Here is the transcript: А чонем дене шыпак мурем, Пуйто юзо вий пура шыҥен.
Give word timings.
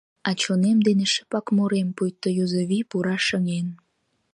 А 0.27 0.29
чонем 0.41 0.77
дене 0.87 1.05
шыпак 1.13 1.45
мурем, 1.55 1.87
Пуйто 1.95 2.27
юзо 2.43 2.61
вий 2.69 2.85
пура 2.89 3.17
шыҥен. 3.27 3.67